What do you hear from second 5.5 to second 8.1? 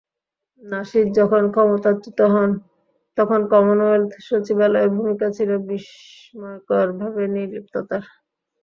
বিস্ময়করভাবে নির্লিপ্ততার।